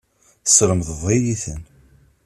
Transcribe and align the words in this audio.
Teslemdeḍ-iyi-ten. 0.45 1.61